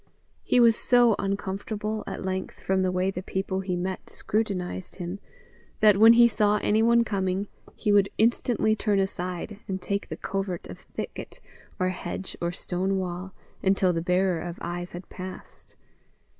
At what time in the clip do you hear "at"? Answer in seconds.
2.07-2.25